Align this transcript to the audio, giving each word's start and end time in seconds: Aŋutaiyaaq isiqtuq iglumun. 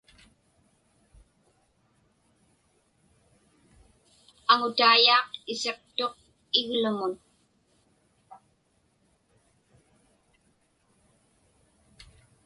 Aŋutaiyaaq 4.51 5.29
isiqtuq 5.53 6.13
iglumun. 6.59 7.13